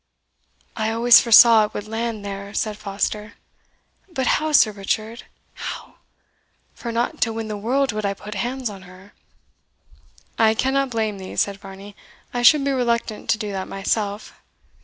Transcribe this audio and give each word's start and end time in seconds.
"I 0.75 0.89
always 0.89 1.21
foresaw 1.21 1.65
it 1.65 1.75
would 1.75 1.87
land 1.87 2.25
there!" 2.25 2.55
said 2.55 2.75
Foster. 2.75 3.33
"But 4.11 4.25
how, 4.25 4.51
Sir 4.51 4.71
Richard, 4.71 5.25
how? 5.53 5.97
for 6.73 6.91
not 6.91 7.21
to 7.21 7.31
win 7.31 7.49
the 7.49 7.55
world 7.55 7.91
would 7.91 8.03
I 8.03 8.15
put 8.15 8.33
hands 8.33 8.67
on 8.67 8.81
her." 8.81 9.13
"I 10.39 10.55
cannot 10.55 10.89
blame 10.89 11.19
thee," 11.19 11.35
said 11.35 11.57
Varney; 11.57 11.95
"I 12.33 12.41
should 12.41 12.65
be 12.65 12.71
reluctant 12.71 13.29
to 13.29 13.37
do 13.37 13.51
that 13.51 13.67
myself. 13.67 14.33